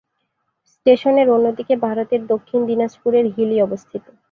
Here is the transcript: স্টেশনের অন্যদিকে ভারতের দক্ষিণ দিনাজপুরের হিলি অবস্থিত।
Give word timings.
স্টেশনের 0.71 1.27
অন্যদিকে 1.29 1.73
ভারতের 1.77 2.21
দক্ষিণ 2.27 2.59
দিনাজপুরের 2.65 3.25
হিলি 3.35 3.57
অবস্থিত। 3.61 4.03